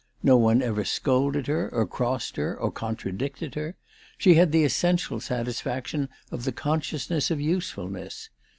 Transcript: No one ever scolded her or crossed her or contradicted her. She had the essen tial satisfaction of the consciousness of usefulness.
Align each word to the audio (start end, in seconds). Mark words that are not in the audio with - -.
No 0.23 0.35
one 0.35 0.63
ever 0.63 0.83
scolded 0.83 1.45
her 1.45 1.69
or 1.71 1.85
crossed 1.85 2.35
her 2.37 2.57
or 2.57 2.71
contradicted 2.71 3.53
her. 3.53 3.75
She 4.17 4.33
had 4.33 4.51
the 4.51 4.65
essen 4.65 4.95
tial 4.95 5.21
satisfaction 5.21 6.09
of 6.31 6.43
the 6.43 6.51
consciousness 6.51 7.29
of 7.29 7.39
usefulness. 7.39 8.31